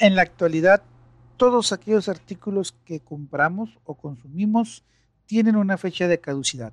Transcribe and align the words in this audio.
En 0.00 0.14
la 0.14 0.22
actualidad, 0.22 0.84
todos 1.36 1.72
aquellos 1.72 2.08
artículos 2.08 2.72
que 2.84 3.00
compramos 3.00 3.80
o 3.84 3.96
consumimos 3.96 4.84
tienen 5.26 5.56
una 5.56 5.76
fecha 5.76 6.06
de 6.06 6.20
caducidad 6.20 6.72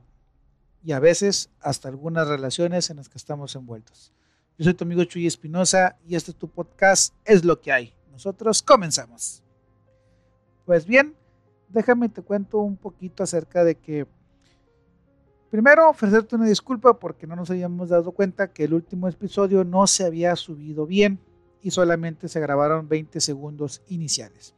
y 0.84 0.92
a 0.92 1.00
veces 1.00 1.50
hasta 1.60 1.90
algunas 1.90 2.28
relaciones 2.28 2.92
en 2.92 2.98
las 2.98 3.10
que 3.10 3.18
estamos 3.18 3.56
envueltos. 3.56 4.14
Yo 4.60 4.66
soy 4.66 4.76
tu 4.76 4.84
amigo 4.84 5.04
Chuy 5.06 5.26
Espinosa 5.26 5.98
y 6.08 6.16
este 6.16 6.32
es 6.32 6.38
tu 6.38 6.48
podcast 6.50 7.16
Es 7.26 7.44
lo 7.44 7.60
que 7.60 7.72
hay. 7.72 7.94
Nosotros 8.12 8.62
comenzamos. 8.62 9.42
Pues 10.64 10.86
bien, 10.86 11.16
déjame 11.70 12.10
te 12.10 12.22
cuento 12.22 12.60
un 12.60 12.78
poquito 12.78 13.24
acerca 13.24 13.64
de 13.64 13.74
que 13.74 14.06
primero 15.50 15.90
ofrecerte 15.90 16.36
una 16.36 16.46
disculpa 16.46 17.00
porque 17.00 17.26
no 17.26 17.36
nos 17.36 17.50
habíamos 17.50 17.90
dado 17.90 18.12
cuenta 18.12 18.54
que 18.54 18.66
el 18.66 18.76
último 18.76 19.08
episodio 19.08 19.64
no 19.64 19.88
se 19.88 20.06
había 20.06 20.36
subido 20.36 20.86
bien 20.86 21.20
y 21.66 21.72
solamente 21.72 22.28
se 22.28 22.40
grabaron 22.40 22.88
20 22.88 23.20
segundos 23.20 23.82
iniciales. 23.88 24.54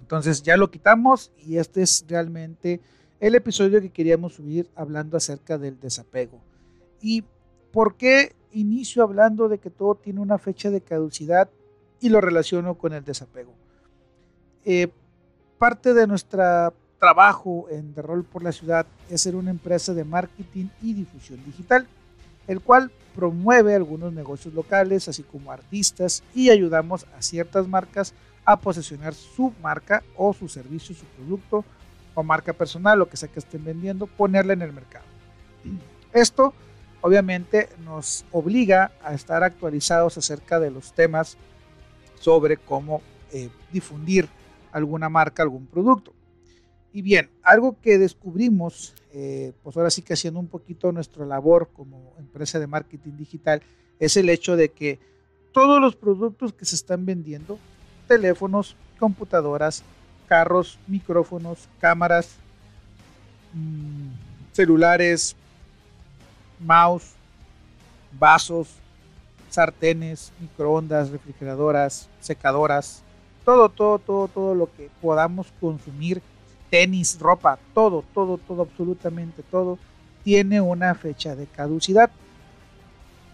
Entonces 0.00 0.42
ya 0.42 0.56
lo 0.56 0.68
quitamos 0.68 1.30
y 1.38 1.58
este 1.58 1.80
es 1.82 2.04
realmente 2.08 2.80
el 3.20 3.36
episodio 3.36 3.80
que 3.80 3.90
queríamos 3.90 4.34
subir 4.34 4.68
hablando 4.74 5.16
acerca 5.16 5.58
del 5.58 5.78
desapego. 5.78 6.40
¿Y 7.00 7.22
por 7.70 7.94
qué 7.94 8.34
inicio 8.50 9.04
hablando 9.04 9.48
de 9.48 9.58
que 9.58 9.70
todo 9.70 9.94
tiene 9.94 10.18
una 10.18 10.38
fecha 10.38 10.70
de 10.70 10.80
caducidad 10.80 11.50
y 12.00 12.08
lo 12.08 12.20
relaciono 12.20 12.76
con 12.76 12.94
el 12.94 13.04
desapego? 13.04 13.54
Eh, 14.64 14.88
parte 15.56 15.94
de 15.94 16.08
nuestro 16.08 16.74
trabajo 16.98 17.68
en 17.70 17.94
The 17.94 18.02
Rol 18.02 18.24
por 18.24 18.42
la 18.42 18.50
Ciudad 18.50 18.86
es 19.08 19.20
ser 19.20 19.36
una 19.36 19.52
empresa 19.52 19.94
de 19.94 20.02
marketing 20.02 20.66
y 20.82 20.94
difusión 20.94 21.44
digital 21.44 21.86
el 22.48 22.60
cual 22.60 22.90
promueve 23.14 23.74
algunos 23.74 24.12
negocios 24.12 24.54
locales, 24.54 25.08
así 25.08 25.22
como 25.22 25.52
artistas, 25.52 26.24
y 26.34 26.50
ayudamos 26.50 27.06
a 27.16 27.22
ciertas 27.22 27.68
marcas 27.68 28.14
a 28.44 28.58
posicionar 28.58 29.14
su 29.14 29.52
marca 29.62 30.02
o 30.16 30.32
su 30.32 30.48
servicio, 30.48 30.94
su 30.94 31.04
producto 31.04 31.64
o 32.14 32.22
marca 32.22 32.52
personal, 32.52 32.98
lo 32.98 33.08
que 33.08 33.16
sea 33.16 33.28
que 33.28 33.38
estén 33.38 33.64
vendiendo, 33.64 34.06
ponerla 34.06 34.54
en 34.54 34.62
el 34.62 34.72
mercado. 34.72 35.04
Esto 36.12 36.54
obviamente 37.00 37.68
nos 37.84 38.24
obliga 38.32 38.92
a 39.02 39.14
estar 39.14 39.44
actualizados 39.44 40.16
acerca 40.18 40.58
de 40.58 40.70
los 40.70 40.92
temas 40.92 41.36
sobre 42.18 42.56
cómo 42.56 43.02
eh, 43.32 43.50
difundir 43.72 44.28
alguna 44.72 45.08
marca, 45.08 45.42
algún 45.42 45.66
producto. 45.66 46.12
Y 46.98 47.02
bien, 47.02 47.30
algo 47.44 47.76
que 47.80 47.96
descubrimos, 47.96 48.92
eh, 49.12 49.52
pues 49.62 49.76
ahora 49.76 49.88
sí 49.88 50.02
que 50.02 50.14
haciendo 50.14 50.40
un 50.40 50.48
poquito 50.48 50.90
nuestra 50.90 51.24
labor 51.24 51.70
como 51.72 52.12
empresa 52.18 52.58
de 52.58 52.66
marketing 52.66 53.12
digital, 53.16 53.62
es 54.00 54.16
el 54.16 54.28
hecho 54.28 54.56
de 54.56 54.70
que 54.70 54.98
todos 55.52 55.80
los 55.80 55.94
productos 55.94 56.52
que 56.52 56.64
se 56.64 56.74
están 56.74 57.06
vendiendo, 57.06 57.56
teléfonos, 58.08 58.74
computadoras, 58.98 59.84
carros, 60.26 60.76
micrófonos, 60.88 61.68
cámaras, 61.78 62.30
mm, 63.52 64.08
celulares, 64.50 65.36
mouse, 66.58 67.12
vasos, 68.18 68.70
sartenes, 69.50 70.32
microondas, 70.40 71.10
refrigeradoras, 71.10 72.08
secadoras, 72.18 73.04
todo, 73.44 73.68
todo, 73.68 74.00
todo, 74.00 74.26
todo 74.26 74.54
lo 74.56 74.66
que 74.74 74.90
podamos 75.00 75.46
consumir 75.60 76.20
tenis, 76.70 77.18
ropa, 77.18 77.58
todo, 77.74 78.04
todo, 78.14 78.38
todo, 78.38 78.62
absolutamente 78.62 79.42
todo, 79.42 79.78
tiene 80.24 80.60
una 80.60 80.94
fecha 80.94 81.34
de 81.34 81.46
caducidad. 81.46 82.10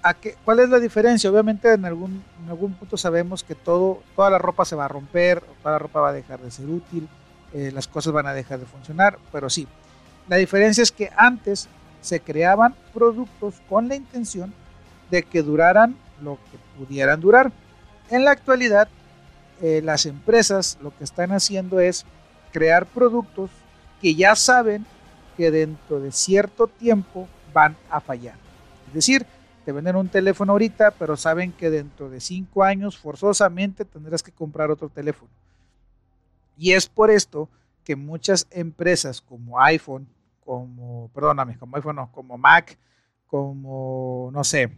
¿A 0.03 0.15
qué, 0.15 0.37
¿Cuál 0.45 0.61
es 0.61 0.69
la 0.69 0.79
diferencia? 0.79 1.31
Obviamente 1.31 1.73
en 1.73 1.85
algún, 1.85 2.23
en 2.43 2.51
algún 2.51 2.75
punto 2.75 2.97
sabemos 2.97 3.43
que 3.43 3.55
todo, 3.55 4.03
toda 4.15 4.31
la 4.31 4.39
ropa 4.39 4.65
se 4.65 4.77
va 4.77 4.85
a 4.85 4.89
romper, 4.89 5.43
toda 5.63 5.73
la 5.73 5.79
ropa 5.79 6.01
va 6.01 6.11
a 6.11 6.13
dejar 6.13 6.41
de 6.41 6.51
ser 6.51 6.67
útil, 6.67 7.09
eh, 7.55 7.71
las 7.73 7.89
cosas 7.89 8.13
van 8.13 8.27
a 8.27 8.35
dejar 8.35 8.59
de 8.59 8.67
funcionar, 8.67 9.19
pero 9.33 9.49
sí, 9.49 9.67
la 10.29 10.37
diferencia 10.37 10.83
es 10.83 10.93
que 10.93 11.11
antes 11.17 11.69
se 12.01 12.21
creaban 12.21 12.75
productos 12.93 13.55
con 13.69 13.89
la 13.89 13.95
intención 13.95 14.53
de 15.11 15.23
que 15.23 15.43
duraran 15.43 15.97
lo 16.23 16.39
que 16.51 16.59
pudieran 16.79 17.21
durar. 17.21 17.53
En 18.11 18.25
la 18.25 18.33
actualidad, 18.33 18.89
eh, 19.63 19.81
las 19.83 20.05
empresas 20.05 20.79
lo 20.83 20.97
que 20.97 21.05
están 21.05 21.33
haciendo 21.33 21.81
es 21.81 22.05
crear 22.55 22.87
productos 22.87 23.51
que 24.01 24.15
ya 24.15 24.37
saben 24.37 24.87
que 25.37 25.51
dentro 25.51 25.99
de 25.99 26.13
cierto 26.13 26.69
tiempo 26.69 27.27
van 27.53 27.77
a 27.91 28.01
fallar. 28.01 28.37
Es 28.87 28.95
decir, 28.95 29.27
te 29.65 29.73
venden 29.73 29.97
un 29.97 30.09
teléfono 30.09 30.53
ahorita, 30.53 30.93
pero 30.93 31.17
saben 31.17 31.51
que 31.51 31.69
dentro 31.69 32.09
de 32.09 32.21
cinco 32.21 32.63
años 32.63 32.97
forzosamente 32.97 33.85
tendrás 33.85 34.23
que 34.23 34.31
comprar 34.31 34.71
otro 34.71 34.89
teléfono. 34.89 35.33
Y 36.57 36.73
es 36.73 36.87
por 36.87 37.11
esto 37.11 37.49
que 37.83 37.97
muchas 37.97 38.47
empresas 38.53 39.21
como 39.21 39.61
iPhone, 39.61 40.07
como, 40.45 41.11
perdóname, 41.13 41.59
como 41.59 41.75
iPhone, 41.77 41.97
no, 41.97 42.13
como 42.13 42.39
Mac, 42.39 42.79
como, 43.27 44.31
no 44.33 44.45
sé, 44.45 44.71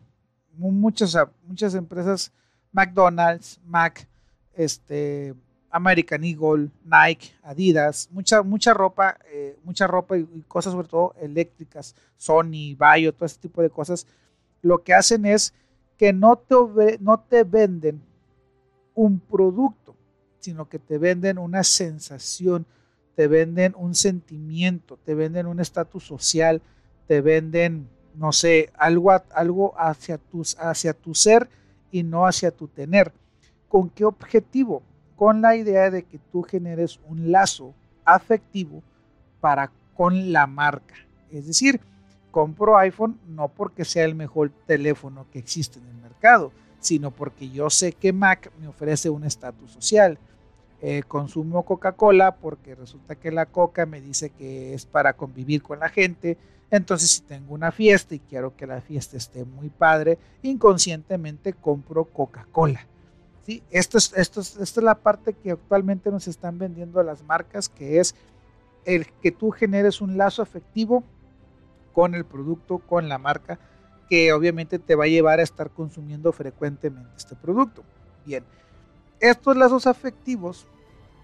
muchas, 0.56 1.14
muchas 1.46 1.74
empresas, 1.74 2.32
McDonald's, 2.72 3.60
Mac, 3.66 4.08
este, 4.54 5.34
American 5.76 6.24
Eagle, 6.24 6.70
Nike, 6.84 7.32
Adidas, 7.42 8.08
mucha, 8.10 8.42
mucha 8.42 8.72
ropa, 8.72 9.18
eh, 9.30 9.58
mucha 9.62 9.86
ropa 9.86 10.16
y, 10.16 10.24
cosas 10.48 10.72
sobre 10.72 10.88
todo 10.88 11.14
eléctricas, 11.20 11.94
Sony, 12.16 12.74
Bayo, 12.76 13.12
todo 13.12 13.26
ese 13.26 13.38
tipo 13.38 13.60
de 13.60 13.68
cosas, 13.68 14.06
lo 14.62 14.82
que 14.82 14.94
hacen 14.94 15.26
es 15.26 15.52
que 15.98 16.14
no 16.14 16.36
te, 16.36 16.98
no 17.00 17.20
te 17.20 17.44
venden 17.44 18.00
un 18.94 19.20
producto, 19.20 19.94
sino 20.40 20.66
que 20.66 20.78
te 20.78 20.96
venden 20.96 21.36
una 21.36 21.62
sensación, 21.62 22.64
te 23.14 23.28
venden 23.28 23.74
un 23.76 23.94
sentimiento, 23.94 24.98
te 25.04 25.14
venden 25.14 25.46
un 25.46 25.60
estatus 25.60 26.04
social, 26.04 26.62
te 27.06 27.20
venden, 27.20 27.86
no 28.14 28.32
sé, 28.32 28.70
algo, 28.78 29.12
algo 29.34 29.74
hacia, 29.78 30.16
tus, 30.16 30.56
hacia 30.58 30.94
tu 30.94 31.14
ser 31.14 31.50
y 31.90 32.02
no 32.02 32.26
hacia 32.26 32.50
tu 32.50 32.66
tener. 32.66 33.12
¿Con 33.68 33.90
qué 33.90 34.06
objetivo? 34.06 34.82
Con 35.16 35.40
la 35.40 35.56
idea 35.56 35.90
de 35.90 36.04
que 36.04 36.18
tú 36.30 36.42
generes 36.42 37.00
un 37.08 37.32
lazo 37.32 37.74
afectivo 38.04 38.82
para 39.40 39.72
con 39.94 40.32
la 40.32 40.46
marca. 40.46 40.94
Es 41.30 41.46
decir, 41.46 41.80
compro 42.30 42.76
iPhone 42.76 43.18
no 43.26 43.48
porque 43.48 43.84
sea 43.84 44.04
el 44.04 44.14
mejor 44.14 44.52
teléfono 44.66 45.26
que 45.32 45.38
existe 45.38 45.78
en 45.78 45.86
el 45.86 45.96
mercado, 45.96 46.52
sino 46.80 47.10
porque 47.10 47.48
yo 47.48 47.70
sé 47.70 47.92
que 47.92 48.12
Mac 48.12 48.52
me 48.60 48.68
ofrece 48.68 49.10
un 49.10 49.24
estatus 49.24 49.72
social. 49.72 50.18
Eh, 50.82 51.02
consumo 51.08 51.64
Coca-Cola 51.64 52.36
porque 52.36 52.74
resulta 52.74 53.14
que 53.14 53.30
la 53.30 53.46
Coca 53.46 53.86
me 53.86 54.02
dice 54.02 54.30
que 54.30 54.74
es 54.74 54.84
para 54.84 55.14
convivir 55.14 55.62
con 55.62 55.80
la 55.80 55.88
gente. 55.88 56.36
Entonces, 56.70 57.10
si 57.10 57.22
tengo 57.22 57.54
una 57.54 57.72
fiesta 57.72 58.14
y 58.14 58.18
quiero 58.18 58.54
que 58.54 58.66
la 58.66 58.82
fiesta 58.82 59.16
esté 59.16 59.44
muy 59.44 59.70
padre, 59.70 60.18
inconscientemente 60.42 61.54
compro 61.54 62.04
Coca-Cola. 62.04 62.86
Esto 63.70 63.98
es, 63.98 64.12
esto 64.16 64.40
esta 64.40 64.62
es 64.62 64.76
la 64.78 64.96
parte 64.96 65.32
que 65.32 65.52
actualmente 65.52 66.10
nos 66.10 66.26
están 66.26 66.58
vendiendo 66.58 67.02
las 67.02 67.22
marcas, 67.22 67.68
que 67.68 68.00
es 68.00 68.14
el 68.84 69.06
que 69.22 69.30
tú 69.30 69.50
generes 69.50 70.00
un 70.00 70.16
lazo 70.16 70.42
afectivo 70.42 71.04
con 71.92 72.14
el 72.14 72.24
producto, 72.24 72.78
con 72.78 73.08
la 73.08 73.18
marca, 73.18 73.58
que 74.08 74.32
obviamente 74.32 74.78
te 74.78 74.94
va 74.94 75.04
a 75.04 75.08
llevar 75.08 75.40
a 75.40 75.42
estar 75.42 75.70
consumiendo 75.70 76.32
frecuentemente 76.32 77.10
este 77.16 77.36
producto. 77.36 77.82
Bien, 78.24 78.44
estos 79.20 79.56
lazos 79.56 79.86
afectivos 79.86 80.66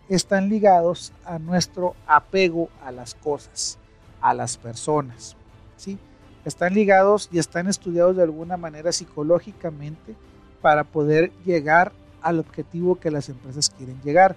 están 0.09 0.49
ligados 0.49 1.13
a 1.25 1.39
nuestro 1.39 1.95
apego 2.07 2.69
a 2.85 2.91
las 2.93 3.15
cosas, 3.15 3.79
a 4.21 4.35
las 4.35 4.57
personas, 4.57 5.37
¿sí? 5.77 5.99
Están 6.45 6.75
ligados 6.75 7.29
y 7.33 7.39
están 7.39 7.69
estudiados 7.69 8.17
de 8.17 8.23
alguna 8.23 8.57
manera 8.57 8.93
psicológicamente 8.93 10.17
para 10.61 10.85
poder 10.85 11.33
llegar 11.45 11.93
al 12.23 12.39
objetivo 12.39 12.99
que 12.99 13.11
las 13.11 13.29
empresas 13.29 13.71
quieren 13.71 14.01
llegar. 14.03 14.37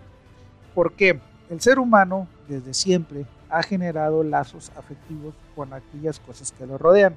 Porque 0.74 1.20
el 1.50 1.62
ser 1.62 1.80
humano 1.80 2.28
desde 2.48 2.74
siempre 2.74 3.26
ha 3.50 3.64
generado 3.64 4.24
lazos 4.24 4.72
afectivos 4.76 5.34
con 5.56 5.74
aquellas 5.74 6.20
cosas 6.20 6.52
que 6.52 6.66
lo 6.66 6.78
rodean. 6.78 7.16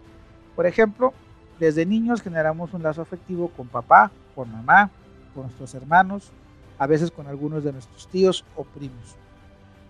Por 0.55 0.67
ejemplo, 0.67 1.13
desde 1.59 1.87
niños 1.87 2.23
generamos 2.23 2.73
un 2.73 2.83
lazo 2.83 3.03
afectivo 3.03 3.49
con 3.49 3.67
papá, 3.69 4.11
con 4.35 4.51
mamá, 4.53 4.91
con 5.35 5.45
nuestros 5.45 5.75
hermanos, 5.75 6.31
a 6.79 6.87
veces 6.87 7.11
con 7.11 7.27
algunos 7.27 7.65
de 7.65 7.73
nuestros 7.73 8.09
tíos 8.09 8.45
o 8.57 8.65
primos. 8.65 9.17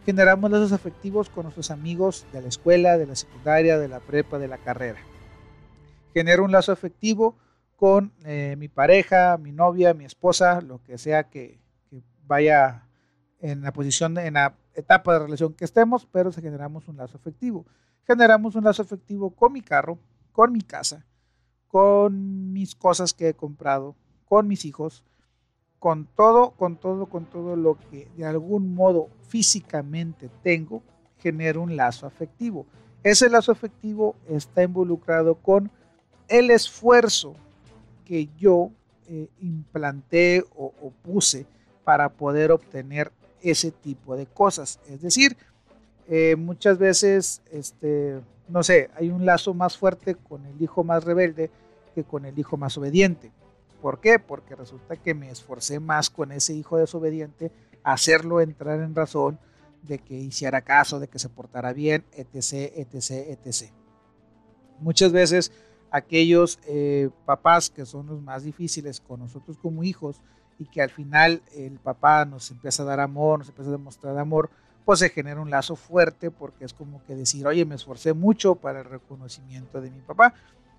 Generamos 0.07 0.51
lazos 0.51 0.73
afectivos 0.73 1.29
con 1.29 1.43
nuestros 1.43 1.71
amigos 1.71 2.25
de 2.33 2.41
la 2.41 2.49
escuela, 2.49 2.97
de 2.97 3.07
la 3.07 3.15
secundaria, 3.15 3.79
de 3.79 3.89
la 3.89 4.01
prepa, 4.01 4.39
de 4.39 4.49
la 4.49 4.57
carrera. 4.57 4.99
Genero 6.15 6.45
un 6.45 6.53
lazo 6.53 6.73
afectivo 6.73 7.35
con 7.79 8.13
eh, 8.25 8.57
mi 8.59 8.67
pareja, 8.67 9.39
mi 9.39 9.53
novia, 9.53 9.95
mi 9.95 10.05
esposa, 10.05 10.61
lo 10.61 10.83
que 10.83 10.99
sea 10.99 11.31
que, 11.31 11.61
vaya 12.27 12.89
en 13.39 13.63
la 13.63 13.73
posición, 13.73 14.19
en 14.19 14.35
la 14.35 14.57
etapa 14.75 15.13
de 15.13 15.21
relación 15.21 15.55
que 15.55 15.65
estemos, 15.65 16.05
pero 16.11 16.33
generamos 16.33 16.89
un 16.89 16.97
lazo 16.97 17.19
afectivo. 17.19 17.67
Generamos 18.03 18.57
un 18.57 18.65
lazo 18.65 18.83
afectivo 18.83 19.31
con 19.31 19.53
mi 19.53 19.63
carro, 19.63 19.97
con 20.33 20.53
mi 20.53 20.61
casa, 20.61 21.07
con 21.69 22.53
mis 22.53 22.75
cosas 22.75 23.15
que 23.15 23.29
he 23.29 23.35
comprado, 23.35 23.95
con 24.25 24.49
mis 24.49 24.65
hijos, 24.65 25.05
con 25.79 26.07
todo, 26.07 26.51
con 26.57 26.79
todo, 26.79 27.07
con 27.07 27.27
todo 27.27 27.55
lo 27.55 27.79
que 27.79 28.09
de 28.17 28.27
algún 28.27 28.75
modo 28.75 29.09
físicamente 29.29 30.29
tengo, 30.43 30.83
genero 31.19 31.63
un 31.63 31.77
lazo 31.77 32.09
afectivo. 32.09 32.67
Ese 33.05 33.31
lazo 33.31 33.53
afectivo 33.53 34.17
está 34.29 34.65
involucrado 34.65 35.37
con 35.37 35.71
el 36.27 36.51
esfuerzo 36.51 37.37
que 38.09 38.31
yo 38.39 38.71
eh, 39.07 39.29
implanté 39.41 40.43
o, 40.57 40.73
o 40.81 40.91
puse 41.03 41.47
para 41.85 42.09
poder 42.09 42.51
obtener 42.51 43.13
ese 43.43 43.71
tipo 43.71 44.17
de 44.17 44.27
cosas. 44.27 44.81
Es 44.89 45.03
decir, 45.03 45.37
eh, 46.09 46.37
muchas 46.37 46.79
veces, 46.79 47.43
este, 47.53 48.21
no 48.49 48.63
sé, 48.63 48.89
hay 48.97 49.11
un 49.11 49.27
lazo 49.27 49.53
más 49.53 49.77
fuerte 49.77 50.15
con 50.15 50.47
el 50.47 50.61
hijo 50.61 50.83
más 50.83 51.05
rebelde 51.05 51.51
que 51.95 52.03
con 52.03 52.25
el 52.25 52.39
hijo 52.39 52.57
más 52.57 52.79
obediente. 52.79 53.31
¿Por 53.83 54.01
qué? 54.01 54.19
Porque 54.19 54.57
resulta 54.57 54.97
que 54.97 55.15
me 55.15 55.31
esforcé 55.31 55.81
más 55.81 56.09
con 56.09 56.33
ese 56.33 56.55
hijo 56.55 56.79
desobediente 56.79 57.53
hacerlo 57.85 58.41
entrar 58.41 58.81
en 58.81 58.95
razón 58.95 59.39
de 59.83 59.99
que 59.99 60.15
hiciera 60.15 60.63
caso, 60.63 60.99
de 60.99 61.09
que 61.09 61.19
se 61.19 61.29
portara 61.29 61.75
bien, 61.75 62.05
etc., 62.13 62.73
etc., 62.75 63.11
etc. 63.29 63.71
Muchas 64.81 65.13
veces 65.13 65.53
aquellos 65.91 66.59
eh, 66.67 67.11
papás 67.25 67.71
que 67.71 67.87
son 67.87 68.07
los 68.07 68.23
más 68.23 68.45
difíciles 68.45 69.01
con 69.01 69.21
nosotros 69.21 69.57
como 69.59 69.85
hijos 69.85 70.21
y 70.59 70.67
que 70.67 70.83
al 70.83 70.91
final 70.91 71.43
el 71.55 71.79
papá 71.79 72.25
nos 72.25 72.51
empieza 72.51 72.83
a 72.83 72.87
dar 72.87 73.01
amor, 73.01 73.41
nos 73.41 73.49
empieza 73.49 73.71
a 73.71 73.73
demostrar 73.73 74.19
amor, 74.19 74.51
pues 74.85 74.99
se 75.01 75.11
genera 75.11 75.41
un 75.41 75.51
lazo 75.51 75.77
fuerte 75.77 76.31
porque 76.31 76.65
es 76.65 76.73
como 76.73 77.03
que 77.05 77.15
decir, 77.15 77.47
oye, 77.47 77.65
me 77.65 77.75
esforcé 77.75 78.13
mucho 78.13 78.55
para 78.55 78.81
el 78.81 78.87
reconocimiento 78.87 79.81
de 79.81 79.91
mi 79.91 80.01
papá. 80.01 80.35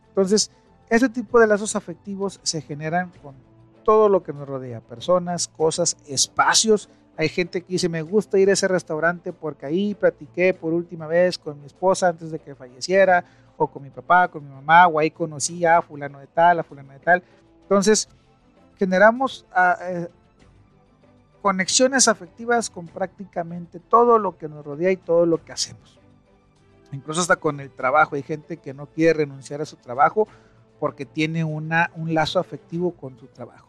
Entonces, 0.09 0.51
este 0.89 1.09
tipo 1.09 1.39
de 1.39 1.47
lazos 1.47 1.75
afectivos 1.75 2.39
se 2.44 2.62
generan 2.62 3.12
con 3.21 3.35
todo 3.83 4.09
lo 4.09 4.23
que 4.23 4.33
nos 4.33 4.47
rodea, 4.47 4.81
personas, 4.81 5.47
cosas, 5.47 5.97
espacios. 6.07 6.89
Hay 7.17 7.29
gente 7.29 7.62
que 7.62 7.73
dice, 7.73 7.89
me 7.89 8.01
gusta 8.01 8.39
ir 8.39 8.50
a 8.50 8.53
ese 8.53 8.67
restaurante 8.67 9.31
porque 9.31 9.65
ahí 9.65 9.94
platiqué 9.94 10.53
por 10.53 10.73
última 10.73 11.05
vez 11.05 11.38
con 11.38 11.59
mi 11.59 11.67
esposa 11.67 12.07
antes 12.07 12.31
de 12.31 12.39
que 12.39 12.55
falleciera, 12.55 13.25
o 13.59 13.67
con 13.67 13.83
mi 13.83 13.89
papá, 13.89 14.27
con 14.29 14.44
mi 14.44 14.50
mamá, 14.50 14.88
o 14.88 15.00
ahí 15.00 15.11
conocí 15.11 15.65
a 15.65 15.81
fulano 15.81 16.19
de 16.19 16.27
tal, 16.27 16.59
a 16.59 16.63
fulano 16.63 16.94
de 16.94 17.00
tal. 17.00 17.23
Entonces, 17.63 18.07
generamos 18.77 19.45
ah, 19.53 19.77
eh, 19.81 20.07
conexiones 21.41 22.07
afectivas 22.07 22.69
con 22.69 22.88
prácticamente 22.88 23.79
todo 23.79 24.17
lo 24.17 24.38
que 24.38 24.47
nos 24.47 24.65
rodea 24.65 24.91
y 24.91 24.97
todo 24.97 25.25
lo 25.25 25.44
que 25.44 25.51
hacemos. 25.51 26.00
Incluso 26.91 27.21
hasta 27.21 27.35
con 27.35 27.59
el 27.59 27.69
trabajo. 27.69 28.15
Hay 28.15 28.23
gente 28.23 28.57
que 28.57 28.73
no 28.73 28.88
quiere 28.88 29.19
renunciar 29.19 29.62
a 29.62 29.65
su 29.65 29.75
trabajo 29.75 30.27
porque 30.79 31.05
tiene 31.05 31.44
una, 31.44 31.91
un 31.95 32.13
lazo 32.13 32.39
afectivo 32.39 32.91
con 32.91 33.19
su 33.19 33.27
trabajo. 33.27 33.67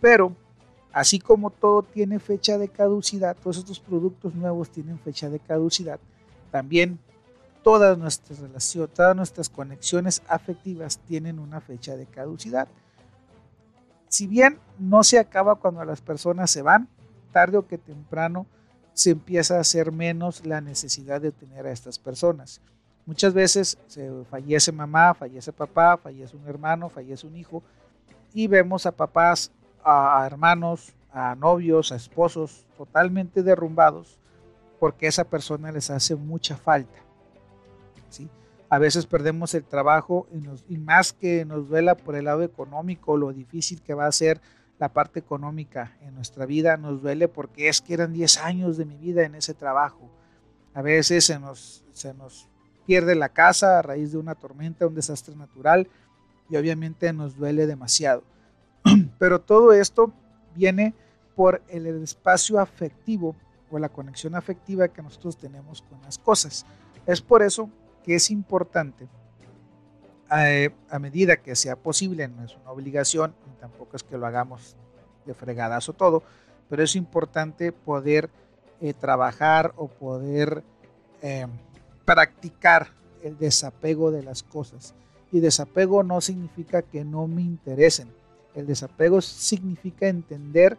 Pero, 0.00 0.34
así 0.92 1.20
como 1.20 1.50
todo 1.50 1.82
tiene 1.84 2.18
fecha 2.18 2.58
de 2.58 2.68
caducidad, 2.68 3.36
todos 3.36 3.58
estos 3.58 3.78
productos 3.78 4.34
nuevos 4.34 4.70
tienen 4.70 4.98
fecha 4.98 5.30
de 5.30 5.38
caducidad, 5.38 6.00
también 6.50 6.98
todas 7.62 7.96
nuestras 7.98 8.38
relaciones, 8.38 8.94
todas 8.94 9.16
nuestras 9.16 9.48
conexiones 9.48 10.22
afectivas 10.28 10.98
tienen 10.98 11.38
una 11.38 11.60
fecha 11.60 11.96
de 11.96 12.06
caducidad. 12.06 12.68
Si 14.08 14.26
bien 14.26 14.58
no 14.78 15.04
se 15.04 15.18
acaba 15.18 15.56
cuando 15.56 15.84
las 15.84 16.00
personas 16.00 16.50
se 16.50 16.62
van, 16.62 16.88
tarde 17.32 17.58
o 17.58 17.66
que 17.66 17.78
temprano 17.78 18.46
se 18.92 19.10
empieza 19.10 19.56
a 19.56 19.60
hacer 19.60 19.92
menos 19.92 20.44
la 20.44 20.60
necesidad 20.60 21.20
de 21.20 21.32
tener 21.32 21.66
a 21.66 21.72
estas 21.72 21.98
personas. 21.98 22.60
Muchas 23.06 23.32
veces 23.32 23.78
se 23.86 24.10
fallece 24.30 24.72
mamá, 24.72 25.14
fallece 25.14 25.52
papá, 25.52 25.96
fallece 25.96 26.36
un 26.36 26.46
hermano, 26.46 26.88
fallece 26.88 27.26
un 27.26 27.36
hijo 27.36 27.62
y 28.34 28.46
vemos 28.46 28.86
a 28.86 28.92
papás, 28.92 29.50
a 29.82 30.22
hermanos, 30.26 30.92
a 31.12 31.34
novios, 31.34 31.92
a 31.92 31.96
esposos 31.96 32.66
totalmente 32.76 33.42
derrumbados 33.42 34.18
porque 34.78 35.06
esa 35.06 35.24
persona 35.24 35.70
les 35.70 35.90
hace 35.90 36.16
mucha 36.16 36.56
falta. 36.56 37.09
¿Sí? 38.10 38.28
A 38.68 38.78
veces 38.78 39.06
perdemos 39.06 39.54
el 39.54 39.64
trabajo 39.64 40.28
y, 40.32 40.74
y 40.74 40.78
más 40.78 41.12
que 41.12 41.44
nos 41.44 41.68
duela 41.68 41.96
por 41.96 42.14
el 42.14 42.26
lado 42.26 42.42
económico, 42.42 43.16
lo 43.16 43.32
difícil 43.32 43.82
que 43.82 43.94
va 43.94 44.06
a 44.06 44.12
ser 44.12 44.40
la 44.80 44.88
parte 44.88 45.20
económica 45.20 45.94
en 46.00 46.14
nuestra 46.14 46.46
vida 46.46 46.78
nos 46.78 47.02
duele 47.02 47.28
porque 47.28 47.68
es 47.68 47.82
que 47.82 47.92
eran 47.92 48.14
10 48.14 48.38
años 48.38 48.78
de 48.78 48.86
mi 48.86 48.96
vida 48.96 49.24
en 49.24 49.34
ese 49.34 49.52
trabajo. 49.52 50.10
A 50.72 50.80
veces 50.80 51.24
se 51.26 51.38
nos, 51.38 51.84
se 51.92 52.14
nos 52.14 52.48
pierde 52.86 53.14
la 53.14 53.28
casa 53.28 53.78
a 53.78 53.82
raíz 53.82 54.12
de 54.12 54.18
una 54.18 54.34
tormenta, 54.34 54.86
un 54.86 54.94
desastre 54.94 55.36
natural 55.36 55.86
y 56.48 56.56
obviamente 56.56 57.12
nos 57.12 57.36
duele 57.36 57.66
demasiado. 57.66 58.24
Pero 59.18 59.42
todo 59.42 59.74
esto 59.74 60.14
viene 60.56 60.94
por 61.36 61.62
el 61.68 61.86
espacio 62.02 62.58
afectivo 62.58 63.36
o 63.70 63.78
la 63.78 63.90
conexión 63.90 64.34
afectiva 64.34 64.88
que 64.88 65.02
nosotros 65.02 65.36
tenemos 65.36 65.82
con 65.82 66.00
las 66.00 66.18
cosas. 66.18 66.64
Es 67.04 67.20
por 67.20 67.42
eso 67.42 67.68
que 68.04 68.14
es 68.14 68.30
importante, 68.30 69.08
eh, 70.36 70.70
a 70.88 70.98
medida 70.98 71.36
que 71.36 71.56
sea 71.56 71.76
posible, 71.76 72.28
no 72.28 72.44
es 72.44 72.56
una 72.56 72.70
obligación, 72.70 73.34
tampoco 73.60 73.96
es 73.96 74.02
que 74.02 74.16
lo 74.16 74.26
hagamos 74.26 74.76
de 75.26 75.34
fregadazo 75.34 75.92
todo, 75.92 76.22
pero 76.68 76.82
es 76.82 76.96
importante 76.96 77.72
poder 77.72 78.30
eh, 78.80 78.94
trabajar 78.94 79.74
o 79.76 79.88
poder 79.88 80.62
eh, 81.20 81.46
practicar 82.04 82.88
el 83.22 83.36
desapego 83.38 84.10
de 84.10 84.22
las 84.22 84.42
cosas. 84.42 84.94
Y 85.32 85.40
desapego 85.40 86.02
no 86.02 86.20
significa 86.20 86.82
que 86.82 87.04
no 87.04 87.26
me 87.26 87.42
interesen. 87.42 88.08
El 88.54 88.66
desapego 88.66 89.20
significa 89.20 90.08
entender 90.08 90.76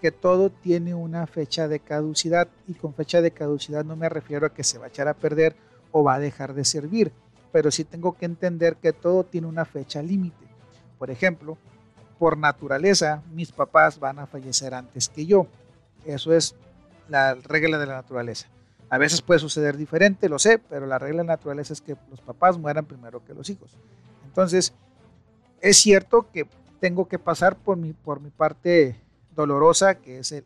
que 0.00 0.10
todo 0.10 0.50
tiene 0.50 0.94
una 0.94 1.26
fecha 1.26 1.68
de 1.68 1.80
caducidad 1.80 2.48
y 2.66 2.74
con 2.74 2.94
fecha 2.94 3.22
de 3.22 3.30
caducidad 3.30 3.84
no 3.84 3.96
me 3.96 4.08
refiero 4.08 4.46
a 4.46 4.52
que 4.52 4.64
se 4.64 4.78
va 4.78 4.86
a 4.86 4.88
echar 4.88 5.08
a 5.08 5.14
perder 5.14 5.56
o 5.98 6.02
va 6.02 6.16
a 6.16 6.18
dejar 6.18 6.52
de 6.52 6.66
servir, 6.66 7.10
pero 7.52 7.70
sí 7.70 7.82
tengo 7.82 8.18
que 8.18 8.26
entender 8.26 8.76
que 8.76 8.92
todo 8.92 9.24
tiene 9.24 9.46
una 9.46 9.64
fecha 9.64 10.02
límite. 10.02 10.44
Por 10.98 11.10
ejemplo, 11.10 11.56
por 12.18 12.36
naturaleza, 12.36 13.22
mis 13.32 13.50
papás 13.50 13.98
van 13.98 14.18
a 14.18 14.26
fallecer 14.26 14.74
antes 14.74 15.08
que 15.08 15.24
yo. 15.24 15.46
Eso 16.04 16.34
es 16.34 16.54
la 17.08 17.32
regla 17.32 17.78
de 17.78 17.86
la 17.86 17.94
naturaleza. 17.94 18.46
A 18.90 18.98
veces 18.98 19.22
puede 19.22 19.40
suceder 19.40 19.78
diferente, 19.78 20.28
lo 20.28 20.38
sé, 20.38 20.58
pero 20.58 20.84
la 20.84 20.98
regla 20.98 21.22
de 21.22 21.28
la 21.28 21.32
naturaleza 21.32 21.72
es 21.72 21.80
que 21.80 21.96
los 22.10 22.20
papás 22.20 22.58
mueran 22.58 22.84
primero 22.84 23.24
que 23.24 23.32
los 23.32 23.48
hijos. 23.48 23.70
Entonces, 24.26 24.74
es 25.62 25.78
cierto 25.78 26.30
que 26.30 26.46
tengo 26.78 27.08
que 27.08 27.18
pasar 27.18 27.56
por 27.56 27.78
mi, 27.78 27.94
por 27.94 28.20
mi 28.20 28.28
parte 28.28 29.00
dolorosa, 29.34 29.94
que 29.94 30.18
es 30.18 30.30
el, 30.30 30.44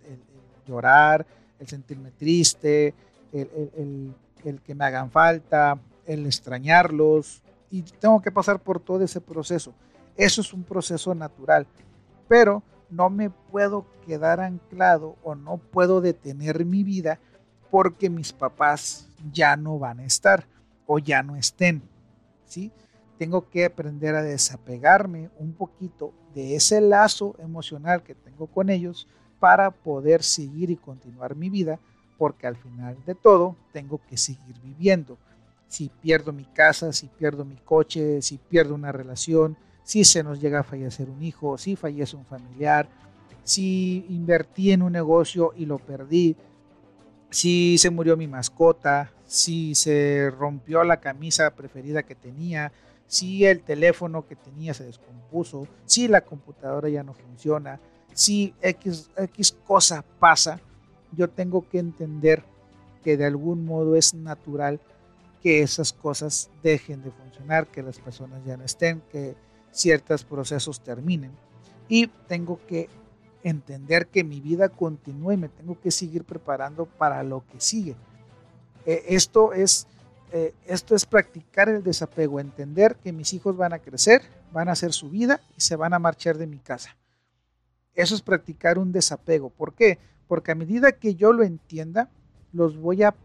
llorar, 0.64 1.26
el 1.58 1.66
sentirme 1.66 2.12
triste, 2.12 2.94
el, 3.32 3.50
el 3.76 4.14
que 4.40 4.74
me 4.74 4.84
hagan 4.84 5.10
falta, 5.10 5.78
el 6.06 6.26
extrañarlos, 6.26 7.42
y 7.70 7.82
tengo 7.82 8.20
que 8.20 8.32
pasar 8.32 8.60
por 8.60 8.80
todo 8.80 9.02
ese 9.04 9.20
proceso. 9.20 9.72
Eso 10.16 10.40
es 10.40 10.52
un 10.52 10.64
proceso 10.64 11.14
natural, 11.14 11.66
pero 12.28 12.62
no 12.90 13.08
me 13.08 13.30
puedo 13.30 13.86
quedar 14.06 14.40
anclado 14.40 15.16
o 15.22 15.34
no 15.34 15.58
puedo 15.58 16.00
detener 16.00 16.64
mi 16.64 16.82
vida 16.82 17.18
porque 17.70 18.10
mis 18.10 18.32
papás 18.32 19.08
ya 19.32 19.56
no 19.56 19.78
van 19.78 20.00
a 20.00 20.04
estar 20.04 20.46
o 20.86 20.98
ya 20.98 21.22
no 21.22 21.36
estén. 21.36 21.82
¿sí? 22.46 22.72
Tengo 23.16 23.48
que 23.48 23.64
aprender 23.64 24.16
a 24.16 24.22
desapegarme 24.22 25.30
un 25.38 25.52
poquito 25.52 26.12
de 26.34 26.56
ese 26.56 26.80
lazo 26.80 27.36
emocional 27.38 28.02
que 28.02 28.14
tengo 28.14 28.46
con 28.48 28.70
ellos 28.70 29.06
para 29.38 29.70
poder 29.70 30.22
seguir 30.22 30.70
y 30.70 30.76
continuar 30.76 31.36
mi 31.36 31.48
vida, 31.48 31.78
porque 32.20 32.46
al 32.46 32.56
final 32.56 32.98
de 33.06 33.14
todo 33.14 33.56
tengo 33.72 33.98
que 34.06 34.18
seguir 34.18 34.54
viviendo. 34.62 35.16
Si 35.68 35.88
pierdo 35.88 36.34
mi 36.34 36.44
casa, 36.44 36.92
si 36.92 37.06
pierdo 37.06 37.46
mi 37.46 37.56
coche, 37.56 38.20
si 38.20 38.36
pierdo 38.36 38.74
una 38.74 38.92
relación, 38.92 39.56
si 39.84 40.04
se 40.04 40.22
nos 40.22 40.38
llega 40.38 40.60
a 40.60 40.62
fallecer 40.62 41.08
un 41.08 41.22
hijo, 41.22 41.56
si 41.56 41.76
fallece 41.76 42.16
un 42.16 42.26
familiar, 42.26 42.90
si 43.42 44.04
invertí 44.10 44.70
en 44.70 44.82
un 44.82 44.92
negocio 44.92 45.54
y 45.56 45.64
lo 45.64 45.78
perdí, 45.78 46.36
si 47.30 47.78
se 47.78 47.88
murió 47.88 48.18
mi 48.18 48.28
mascota, 48.28 49.10
si 49.24 49.74
se 49.74 50.30
rompió 50.30 50.84
la 50.84 51.00
camisa 51.00 51.54
preferida 51.54 52.02
que 52.02 52.16
tenía, 52.16 52.70
si 53.06 53.46
el 53.46 53.62
teléfono 53.62 54.26
que 54.26 54.36
tenía 54.36 54.74
se 54.74 54.84
descompuso, 54.84 55.66
si 55.86 56.06
la 56.06 56.20
computadora 56.20 56.90
ya 56.90 57.02
no 57.02 57.14
funciona, 57.14 57.80
si 58.12 58.52
X, 58.60 59.08
X 59.16 59.56
cosa 59.66 60.04
pasa, 60.18 60.60
yo 61.16 61.28
tengo 61.28 61.68
que 61.68 61.78
entender 61.78 62.44
que 63.02 63.16
de 63.16 63.26
algún 63.26 63.64
modo 63.64 63.96
es 63.96 64.14
natural 64.14 64.80
que 65.42 65.62
esas 65.62 65.92
cosas 65.92 66.50
dejen 66.62 67.02
de 67.02 67.10
funcionar, 67.10 67.66
que 67.66 67.82
las 67.82 67.98
personas 67.98 68.44
ya 68.44 68.56
no 68.56 68.64
estén, 68.64 69.02
que 69.10 69.34
ciertos 69.70 70.24
procesos 70.24 70.80
terminen. 70.80 71.32
Y 71.88 72.08
tengo 72.28 72.60
que 72.66 72.88
entender 73.42 74.08
que 74.08 74.22
mi 74.22 74.40
vida 74.40 74.68
continúa 74.68 75.34
y 75.34 75.38
me 75.38 75.48
tengo 75.48 75.80
que 75.80 75.90
seguir 75.90 76.24
preparando 76.24 76.84
para 76.84 77.22
lo 77.22 77.44
que 77.46 77.60
sigue. 77.60 77.96
Eh, 78.84 79.04
esto, 79.08 79.52
es, 79.52 79.86
eh, 80.32 80.54
esto 80.66 80.94
es 80.94 81.06
practicar 81.06 81.68
el 81.68 81.82
desapego, 81.82 82.38
entender 82.38 82.96
que 82.96 83.12
mis 83.12 83.32
hijos 83.32 83.56
van 83.56 83.72
a 83.72 83.78
crecer, 83.78 84.22
van 84.52 84.68
a 84.68 84.72
hacer 84.72 84.92
su 84.92 85.08
vida 85.08 85.40
y 85.56 85.60
se 85.62 85.76
van 85.76 85.94
a 85.94 85.98
marchar 85.98 86.36
de 86.36 86.46
mi 86.46 86.58
casa. 86.58 86.96
Eso 87.94 88.14
es 88.14 88.22
practicar 88.22 88.78
un 88.78 88.92
desapego. 88.92 89.50
¿Por 89.50 89.74
qué? 89.74 89.98
Porque 90.30 90.52
a 90.52 90.54
medida 90.54 90.92
que 90.92 91.16
yo 91.16 91.32
lo 91.32 91.42
entienda, 91.42 92.08
los 92.52 92.78
voy 92.78 93.02
a, 93.02 93.16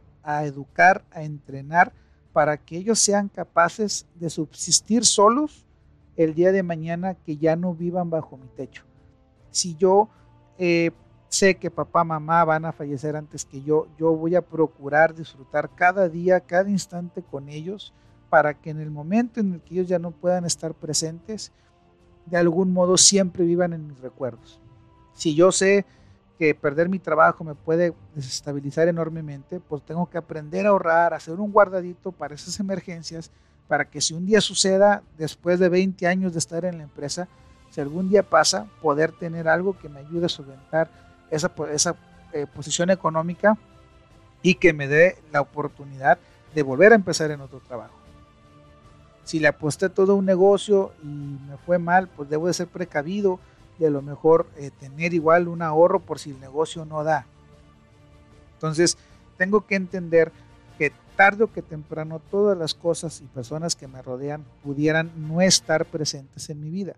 educar, 0.44 1.06
a 1.12 1.22
entrenar 1.22 1.94
para 2.34 2.58
que 2.58 2.78
ellos 2.78 2.98
sean 2.98 3.30
capaces 3.30 4.08
de 4.16 4.28
subsistir 4.32 5.06
solos 5.06 5.68
el 6.16 6.34
día 6.34 6.52
de 6.52 6.64
mañana 6.64 7.14
que 7.14 7.38
ya 7.38 7.56
no 7.56 7.76
vivan 7.76 8.10
bajo 8.10 8.38
mi 8.38 8.48
techo. 8.48 8.86
Si 9.52 9.76
yo 9.76 10.10
eh, 10.58 10.90
sé 11.28 11.58
que 11.58 11.70
papá, 11.70 12.04
mamá 12.04 12.44
van 12.44 12.66
a 12.66 12.72
fallecer 12.72 13.16
antes 13.16 13.46
que 13.46 13.62
yo, 13.62 13.88
yo 14.00 14.16
voy 14.16 14.34
a 14.34 14.42
procurar 14.42 15.14
disfrutar 15.14 15.70
cada 15.76 16.10
día, 16.10 16.40
cada 16.40 16.72
instante 16.72 17.22
con 17.22 17.50
ellos, 17.50 17.94
para 18.32 18.56
que 18.56 18.72
en 18.72 18.80
el 18.80 18.90
momento 18.90 19.40
en 19.40 19.54
el 19.54 19.62
que 19.62 19.76
ellos 19.76 19.88
ya 19.88 20.00
no 20.00 20.10
puedan 20.10 20.44
estar 20.44 20.74
presentes, 20.74 21.52
de 22.26 22.38
algún 22.38 22.74
modo 22.74 22.98
siempre 22.98 23.46
vivan 23.46 23.74
en 23.74 23.90
mis 23.90 24.00
recuerdos. 24.00 24.60
Si 25.14 25.36
yo 25.36 25.52
sé 25.52 25.86
que 26.38 26.54
perder 26.54 26.90
mi 26.90 27.00
trabajo 27.00 27.44
me 27.44 27.56
puede 27.56 27.94
desestabilizar 28.14 28.88
enormemente, 28.88 29.60
pues 29.60 29.84
tengo 29.84 30.10
que 30.10 30.18
aprender 30.18 30.66
a 30.66 30.70
ahorrar, 30.70 31.14
hacer 31.14 31.36
un 31.36 31.52
guardadito 31.52 32.12
para 32.12 32.36
esas 32.36 32.60
emergencias, 32.60 33.32
para 33.68 33.86
que 33.86 34.02
si 34.02 34.14
un 34.14 34.26
día 34.26 34.42
suceda, 34.42 35.02
después 35.18 35.60
de 35.60 35.70
20 35.70 36.08
años 36.08 36.34
de 36.34 36.40
estar 36.40 36.66
en 36.66 36.78
la 36.78 36.84
empresa, 36.84 37.28
si 37.72 37.82
algún 37.82 38.10
día 38.10 38.24
pasa, 38.24 38.68
poder 38.82 39.12
tener 39.12 39.48
algo 39.48 39.78
que 39.78 39.90
me 39.90 40.00
ayude 40.00 40.28
a 40.28 40.30
solventar 40.30 40.90
esa, 41.32 41.52
esa 41.74 41.96
eh, 42.34 42.46
posición 42.54 42.90
económica 42.90 43.58
y 44.42 44.56
que 44.56 44.74
me 44.74 44.88
dé 44.88 45.18
la 45.32 45.42
oportunidad 45.42 46.20
de 46.54 46.64
volver 46.64 46.92
a 46.92 46.96
empezar 46.96 47.32
en 47.32 47.42
otro 47.42 47.60
trabajo. 47.60 47.96
Si 49.24 49.40
le 49.40 49.48
aposté 49.48 49.90
todo 49.90 50.16
un 50.16 50.26
negocio 50.26 50.94
y 51.04 51.08
me 51.08 51.58
fue 51.66 51.80
mal, 51.80 52.08
pues 52.08 52.30
debo 52.30 52.48
de 52.48 52.54
ser 52.54 52.68
precavido, 52.68 53.40
y 53.80 53.86
a 53.86 53.90
lo 53.90 54.02
mejor 54.02 54.48
eh, 54.58 54.72
tener 54.80 55.14
igual 55.14 55.48
un 55.48 55.62
ahorro 55.62 56.00
por 56.00 56.20
si 56.20 56.32
el 56.32 56.40
negocio 56.40 56.86
no 56.86 57.04
da. 57.04 57.26
Entonces, 58.54 58.98
tengo 59.38 59.66
que 59.66 59.76
entender 59.76 60.32
que 60.78 60.92
tarde 61.16 61.44
o 61.44 61.52
que 61.52 61.62
temprano 61.62 62.22
todas 62.32 62.58
las 62.58 62.74
cosas 62.74 63.22
y 63.22 63.26
personas 63.26 63.76
que 63.76 63.88
me 63.88 64.02
rodean 64.02 64.46
pudieran 64.64 65.12
no 65.16 65.42
estar 65.42 65.86
presentes 65.86 66.50
en 66.50 66.62
mi 66.62 66.70
vida. 66.70 66.96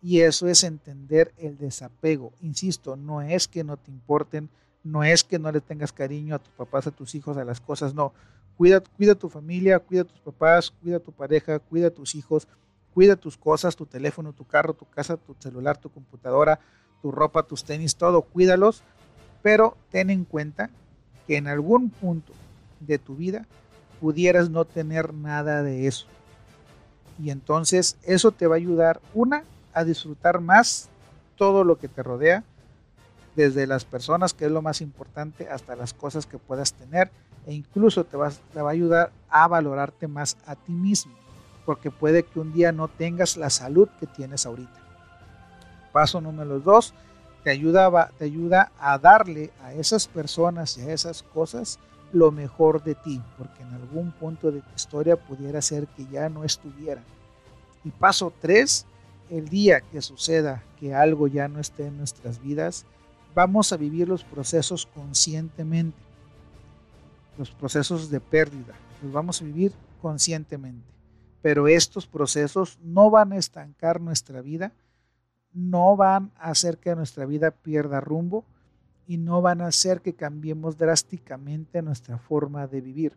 Y 0.00 0.20
eso 0.20 0.46
es 0.46 0.62
entender 0.62 1.32
el 1.38 1.58
desapego. 1.58 2.32
Insisto, 2.40 2.96
no 2.96 3.20
es 3.20 3.48
que 3.48 3.64
no 3.64 3.76
te 3.76 3.90
importen, 3.90 4.48
no 4.84 5.02
es 5.02 5.24
que 5.24 5.38
no 5.38 5.50
le 5.50 5.60
tengas 5.60 5.92
cariño 5.92 6.36
a 6.36 6.38
tus 6.38 6.52
papás, 6.54 6.86
a 6.86 6.92
tus 6.92 7.14
hijos, 7.14 7.36
a 7.36 7.44
las 7.44 7.60
cosas, 7.60 7.94
no. 7.94 8.12
Cuida, 8.56 8.80
cuida 8.80 9.14
tu 9.14 9.28
familia, 9.28 9.78
cuida 9.78 10.02
a 10.02 10.04
tus 10.04 10.20
papás, 10.20 10.70
cuida 10.70 10.96
a 10.96 11.00
tu 11.00 11.12
pareja, 11.12 11.58
cuida 11.58 11.88
a 11.88 11.90
tus 11.90 12.14
hijos, 12.14 12.48
Cuida 12.98 13.14
tus 13.14 13.36
cosas, 13.36 13.76
tu 13.76 13.86
teléfono, 13.86 14.32
tu 14.32 14.44
carro, 14.44 14.74
tu 14.74 14.84
casa, 14.84 15.16
tu 15.16 15.36
celular, 15.38 15.76
tu 15.76 15.88
computadora, 15.88 16.58
tu 17.00 17.12
ropa, 17.12 17.44
tus 17.44 17.62
tenis, 17.62 17.94
todo, 17.94 18.22
cuídalos, 18.22 18.82
pero 19.40 19.76
ten 19.92 20.10
en 20.10 20.24
cuenta 20.24 20.68
que 21.24 21.36
en 21.36 21.46
algún 21.46 21.90
punto 21.90 22.32
de 22.80 22.98
tu 22.98 23.14
vida 23.14 23.46
pudieras 24.00 24.50
no 24.50 24.64
tener 24.64 25.14
nada 25.14 25.62
de 25.62 25.86
eso. 25.86 26.08
Y 27.22 27.30
entonces 27.30 27.96
eso 28.02 28.32
te 28.32 28.48
va 28.48 28.56
a 28.56 28.58
ayudar, 28.58 29.00
una, 29.14 29.44
a 29.74 29.84
disfrutar 29.84 30.40
más 30.40 30.88
todo 31.36 31.62
lo 31.62 31.78
que 31.78 31.86
te 31.86 32.02
rodea, 32.02 32.42
desde 33.36 33.68
las 33.68 33.84
personas, 33.84 34.34
que 34.34 34.46
es 34.46 34.50
lo 34.50 34.60
más 34.60 34.80
importante, 34.80 35.48
hasta 35.48 35.76
las 35.76 35.94
cosas 35.94 36.26
que 36.26 36.38
puedas 36.38 36.72
tener, 36.72 37.12
e 37.46 37.54
incluso 37.54 38.02
te, 38.02 38.18
te 38.52 38.60
va 38.60 38.70
a 38.70 38.72
ayudar 38.72 39.12
a 39.30 39.46
valorarte 39.46 40.08
más 40.08 40.36
a 40.46 40.56
ti 40.56 40.72
mismo 40.72 41.27
porque 41.68 41.90
puede 41.90 42.22
que 42.22 42.40
un 42.40 42.50
día 42.50 42.72
no 42.72 42.88
tengas 42.88 43.36
la 43.36 43.50
salud 43.50 43.90
que 44.00 44.06
tienes 44.06 44.46
ahorita. 44.46 44.80
Paso 45.92 46.18
número 46.18 46.60
dos, 46.60 46.94
te 47.44 47.50
ayuda, 47.50 48.10
te 48.16 48.24
ayuda 48.24 48.72
a 48.80 48.96
darle 48.96 49.50
a 49.62 49.74
esas 49.74 50.08
personas 50.08 50.78
y 50.78 50.80
a 50.80 50.94
esas 50.94 51.22
cosas 51.22 51.78
lo 52.10 52.32
mejor 52.32 52.82
de 52.82 52.94
ti, 52.94 53.20
porque 53.36 53.62
en 53.62 53.74
algún 53.74 54.12
punto 54.12 54.50
de 54.50 54.62
tu 54.62 54.74
historia 54.74 55.16
pudiera 55.16 55.60
ser 55.60 55.86
que 55.88 56.06
ya 56.06 56.30
no 56.30 56.42
estuvieran. 56.42 57.04
Y 57.84 57.90
paso 57.90 58.32
tres, 58.40 58.86
el 59.28 59.50
día 59.50 59.82
que 59.82 60.00
suceda 60.00 60.62
que 60.80 60.94
algo 60.94 61.26
ya 61.26 61.48
no 61.48 61.60
esté 61.60 61.88
en 61.88 61.98
nuestras 61.98 62.40
vidas, 62.40 62.86
vamos 63.34 63.74
a 63.74 63.76
vivir 63.76 64.08
los 64.08 64.24
procesos 64.24 64.86
conscientemente, 64.86 65.98
los 67.36 67.50
procesos 67.50 68.08
de 68.08 68.20
pérdida, 68.20 68.72
los 69.02 69.12
vamos 69.12 69.42
a 69.42 69.44
vivir 69.44 69.74
conscientemente 70.00 70.97
pero 71.42 71.68
estos 71.68 72.06
procesos 72.06 72.78
no 72.82 73.10
van 73.10 73.32
a 73.32 73.36
estancar 73.36 74.00
nuestra 74.00 74.40
vida, 74.40 74.72
no 75.52 75.96
van 75.96 76.32
a 76.36 76.50
hacer 76.50 76.78
que 76.78 76.94
nuestra 76.94 77.26
vida 77.26 77.50
pierda 77.50 78.00
rumbo 78.00 78.44
y 79.06 79.16
no 79.16 79.40
van 79.40 79.60
a 79.60 79.68
hacer 79.68 80.02
que 80.02 80.14
cambiemos 80.14 80.76
drásticamente 80.76 81.80
nuestra 81.82 82.18
forma 82.18 82.66
de 82.66 82.80
vivir, 82.80 83.16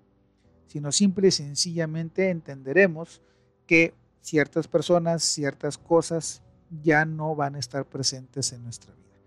sino 0.68 0.92
simple 0.92 1.28
y 1.28 1.32
sencillamente 1.32 2.30
entenderemos 2.30 3.22
que 3.68 3.94
ciertas 4.22 4.68
personas, 4.68 5.24
ciertas 5.24 5.78
cosas 5.78 6.42
ya 6.84 7.06
no 7.06 7.36
van 7.36 7.56
a 7.56 7.60
estar 7.60 7.86
presentes 7.86 8.54
en 8.54 8.64
nuestra 8.64 8.94
vida. 8.94 9.20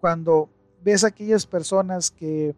Cuando 0.00 0.48
ves 0.84 1.02
a 1.02 1.08
aquellas 1.08 1.46
personas 1.46 2.10
que 2.10 2.54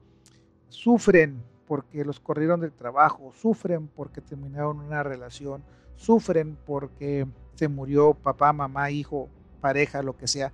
sufren 0.69 1.43
porque 1.69 2.05
los 2.05 2.19
corrieron 2.19 2.61
del 2.61 2.73
trabajo, 2.73 3.33
sufren 3.41 3.89
porque 3.89 4.23
terminaron 4.23 4.81
una 4.81 5.03
relación, 5.03 5.63
sufren 5.97 6.57
porque 6.67 7.27
se 7.55 7.69
murió 7.69 8.15
papá, 8.15 8.53
mamá, 8.53 8.91
hijo, 8.91 9.29
pareja, 9.61 10.03
lo 10.03 10.17
que 10.17 10.27
sea. 10.27 10.51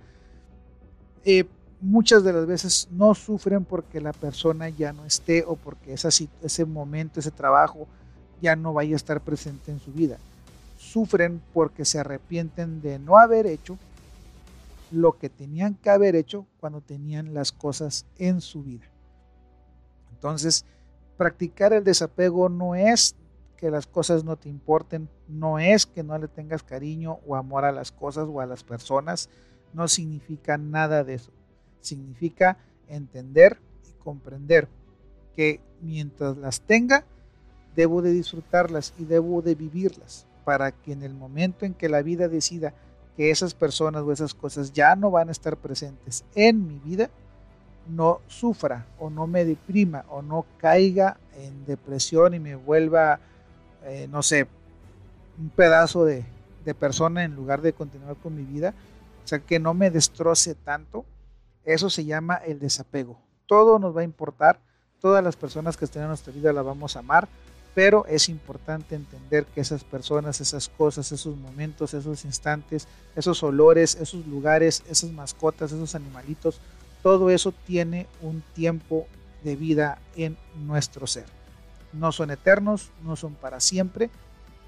Eh, 1.23 1.45
muchas 1.79 2.23
de 2.23 2.33
las 2.33 2.45
veces 2.45 2.89
no 2.91 3.15
sufren 3.15 3.63
porque 3.63 4.01
la 4.01 4.11
persona 4.11 4.69
ya 4.69 4.91
no 4.91 5.05
esté 5.05 5.45
o 5.47 5.55
porque 5.55 5.93
ese 5.93 6.65
momento, 6.65 7.19
ese 7.19 7.31
trabajo 7.31 7.87
ya 8.41 8.55
no 8.55 8.73
vaya 8.73 8.93
a 8.93 8.97
estar 8.97 9.21
presente 9.21 9.71
en 9.71 9.79
su 9.79 9.91
vida. 9.93 10.17
Sufren 10.77 11.41
porque 11.53 11.85
se 11.85 11.99
arrepienten 11.99 12.81
de 12.81 12.99
no 12.99 13.17
haber 13.17 13.47
hecho 13.47 13.77
lo 14.91 15.17
que 15.17 15.29
tenían 15.29 15.75
que 15.75 15.89
haber 15.89 16.15
hecho 16.15 16.45
cuando 16.59 16.81
tenían 16.81 17.33
las 17.33 17.51
cosas 17.51 18.05
en 18.17 18.41
su 18.41 18.63
vida. 18.63 18.85
Entonces, 20.11 20.65
practicar 21.17 21.73
el 21.73 21.83
desapego 21.83 22.49
no 22.49 22.75
es 22.75 23.15
que 23.57 23.71
las 23.71 23.87
cosas 23.87 24.23
no 24.23 24.35
te 24.35 24.49
importen, 24.49 25.09
no 25.27 25.59
es 25.59 25.85
que 25.85 26.03
no 26.03 26.17
le 26.17 26.27
tengas 26.27 26.63
cariño 26.63 27.19
o 27.25 27.35
amor 27.35 27.65
a 27.65 27.71
las 27.71 27.91
cosas 27.91 28.27
o 28.29 28.41
a 28.41 28.45
las 28.45 28.63
personas, 28.63 29.29
no 29.73 29.87
significa 29.87 30.57
nada 30.57 31.03
de 31.03 31.15
eso. 31.15 31.31
Significa 31.81 32.57
entender 32.87 33.59
y 33.87 34.03
comprender 34.03 34.67
que 35.35 35.61
mientras 35.81 36.37
las 36.37 36.61
tenga, 36.61 37.05
debo 37.75 38.01
de 38.01 38.11
disfrutarlas 38.11 38.93
y 38.97 39.05
debo 39.05 39.41
de 39.41 39.55
vivirlas 39.55 40.25
para 40.43 40.71
que 40.71 40.93
en 40.93 41.03
el 41.03 41.13
momento 41.13 41.65
en 41.65 41.73
que 41.73 41.89
la 41.89 42.01
vida 42.01 42.27
decida 42.27 42.73
que 43.17 43.31
esas 43.31 43.53
personas 43.53 44.03
o 44.03 44.11
esas 44.11 44.33
cosas 44.33 44.71
ya 44.73 44.95
no 44.95 45.11
van 45.11 45.29
a 45.29 45.31
estar 45.31 45.57
presentes 45.57 46.23
en 46.35 46.67
mi 46.67 46.79
vida, 46.79 47.09
no 47.87 48.21
sufra 48.27 48.85
o 48.99 49.09
no 49.09 49.27
me 49.27 49.45
deprima 49.45 50.05
o 50.09 50.21
no 50.21 50.45
caiga 50.57 51.17
en 51.37 51.65
depresión 51.65 52.33
y 52.33 52.39
me 52.39 52.55
vuelva, 52.55 53.19
eh, 53.83 54.07
no 54.09 54.23
sé, 54.23 54.47
un 55.37 55.49
pedazo 55.49 56.05
de, 56.05 56.25
de, 56.63 56.73
persona 56.73 57.23
en 57.23 57.35
lugar 57.35 57.61
de 57.61 57.73
continuar 57.73 58.15
con 58.17 58.35
mi 58.35 58.43
vida. 58.43 58.73
O 59.23 59.27
sea, 59.27 59.39
que 59.39 59.59
no 59.59 59.73
me 59.73 59.91
destroce 59.91 60.55
tanto. 60.55 61.05
Eso 61.63 61.89
se 61.89 62.05
llama 62.05 62.35
el 62.35 62.59
desapego. 62.59 63.17
Todo 63.47 63.79
nos 63.79 63.95
va 63.95 64.01
a 64.01 64.05
importar. 64.05 64.59
Todas 65.01 65.23
las 65.23 65.35
personas 65.35 65.77
que 65.77 65.85
estén 65.85 66.03
en 66.03 66.09
nuestra 66.09 66.33
vida 66.33 66.53
la 66.53 66.61
vamos 66.61 66.95
a 66.95 66.99
amar. 66.99 67.27
Pero 67.73 68.05
es 68.05 68.29
importante 68.29 68.95
entender 68.95 69.45
que 69.47 69.59
esas 69.59 69.83
personas, 69.83 70.39
esas 70.39 70.69
cosas, 70.69 71.11
esos 71.11 71.35
momentos, 71.35 71.93
esos 71.93 72.23
instantes, 72.23 72.87
esos 73.17 73.43
olores, 73.43 73.95
esos 73.95 74.25
lugares, 74.27 74.81
esas 74.87 75.11
mascotas, 75.11 75.73
esos 75.73 75.93
animalitos, 75.93 76.61
todo 77.05 77.29
eso 77.29 77.51
tiene 77.51 78.07
un 78.23 78.41
tiempo 78.55 79.05
de 79.43 79.55
vida 79.55 79.99
en 80.15 80.35
nuestro 80.55 81.05
ser. 81.05 81.25
No 81.93 82.11
son 82.11 82.31
eternos, 82.31 82.89
no 83.03 83.15
son 83.15 83.35
para 83.35 83.59
siempre 83.59 84.09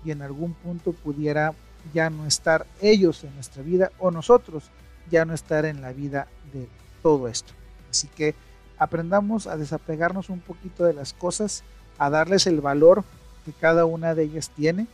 y 0.06 0.12
en 0.12 0.22
algún 0.22 0.54
punto 0.54 0.94
pudiera 0.94 1.56
ya 1.96 2.12
no 2.12 2.28
estar 2.28 2.68
ellos 2.80 3.24
en 3.24 3.34
nuestra 3.34 3.64
vida 3.64 3.92
o 3.98 4.12
nosotros 4.12 4.66
ya 5.10 5.26
no 5.26 5.34
estar 5.34 5.66
en 5.66 5.82
la 5.82 5.94
vida 5.94 6.28
de 6.54 6.70
todo 7.02 7.28
esto. 7.28 7.54
Así 7.90 8.08
que 8.08 8.36
aprendamos 8.78 9.48
a 9.48 9.58
desapegarnos 9.58 10.30
un 10.30 10.40
poquito 10.40 10.84
de 10.84 10.94
las 10.94 11.14
cosas, 11.14 11.64
a 11.98 12.12
darles 12.12 12.46
el 12.46 12.62
valor 12.62 13.04
que 13.46 13.52
cada 13.52 13.86
una 13.86 14.14
de 14.14 14.26
ellas 14.26 14.52
tiene, 14.56 14.86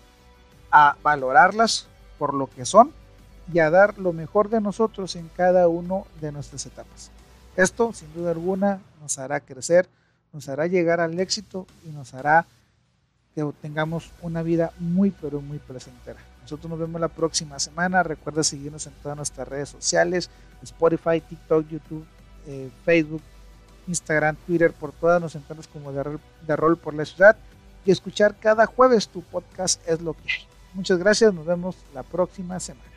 a 0.71 0.95
valorarlas 1.03 1.89
por 2.17 2.33
lo 2.33 2.47
que 2.47 2.63
son 2.63 2.93
y 3.51 3.59
a 3.59 3.69
dar 3.69 3.97
lo 3.97 4.13
mejor 4.13 4.47
de 4.47 4.61
nosotros 4.61 5.17
en 5.17 5.27
cada 5.27 5.67
una 5.67 6.03
de 6.21 6.31
nuestras 6.31 6.65
etapas. 6.65 7.11
Esto, 7.55 7.93
sin 7.93 8.13
duda 8.13 8.31
alguna, 8.31 8.81
nos 9.01 9.19
hará 9.19 9.39
crecer, 9.39 9.87
nos 10.31 10.49
hará 10.49 10.67
llegar 10.67 10.99
al 10.99 11.19
éxito 11.19 11.67
y 11.85 11.89
nos 11.89 12.13
hará 12.13 12.45
que 13.35 13.43
tengamos 13.61 14.11
una 14.21 14.43
vida 14.43 14.71
muy, 14.79 15.11
pero 15.11 15.41
muy 15.41 15.59
placentera. 15.59 16.19
Nosotros 16.41 16.69
nos 16.69 16.79
vemos 16.79 16.99
la 16.99 17.07
próxima 17.07 17.57
semana. 17.59 18.03
Recuerda 18.03 18.43
seguirnos 18.43 18.85
en 18.87 18.93
todas 19.01 19.17
nuestras 19.17 19.47
redes 19.47 19.69
sociales, 19.69 20.29
Spotify, 20.61 21.21
TikTok, 21.21 21.67
YouTube, 21.67 22.05
eh, 22.47 22.69
Facebook, 22.83 23.21
Instagram, 23.87 24.35
Twitter, 24.47 24.71
por 24.71 24.91
todas 24.91 25.21
nos 25.21 25.35
encuentras 25.35 25.67
como 25.67 25.91
de, 25.91 26.19
de 26.47 26.55
Rol 26.55 26.77
por 26.77 26.93
la 26.93 27.05
Ciudad 27.05 27.35
y 27.85 27.91
escuchar 27.91 28.35
cada 28.39 28.65
jueves 28.65 29.07
tu 29.07 29.21
podcast 29.23 29.81
es 29.87 30.01
lo 30.01 30.13
que 30.13 30.31
hay. 30.31 30.47
Muchas 30.73 30.97
gracias, 30.97 31.33
nos 31.33 31.45
vemos 31.45 31.75
la 31.93 32.03
próxima 32.03 32.59
semana. 32.59 32.92